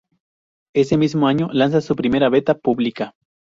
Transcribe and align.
Ese 0.73 0.97
mismo 0.97 1.27
año, 1.27 1.47
lanza 1.53 1.79
su 1.79 1.95
primera 1.95 2.27
beta 2.27 2.57
pública. 2.57 3.13